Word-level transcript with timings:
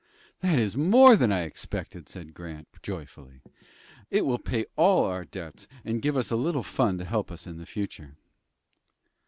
"That 0.39 0.57
is 0.57 0.75
more 0.75 1.15
than 1.15 1.31
I 1.31 1.41
expected," 1.41 2.09
said 2.09 2.33
Grant, 2.33 2.67
joyfully. 2.81 3.43
"It 4.09 4.25
will 4.25 4.39
pay 4.39 4.65
all 4.75 5.03
our 5.05 5.25
debts, 5.25 5.67
and 5.85 6.01
give 6.01 6.17
us 6.17 6.31
a 6.31 6.35
little 6.35 6.63
fund 6.63 6.97
to 6.97 7.05
help 7.05 7.29
us 7.31 7.45
in 7.45 7.63
future." 7.65 8.15